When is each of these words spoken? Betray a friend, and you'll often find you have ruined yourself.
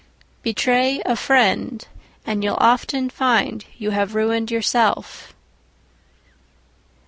Betray 0.41 0.99
a 1.05 1.15
friend, 1.15 1.87
and 2.25 2.43
you'll 2.43 2.57
often 2.59 3.11
find 3.11 3.65
you 3.77 3.91
have 3.91 4.15
ruined 4.15 4.49
yourself. 4.49 5.35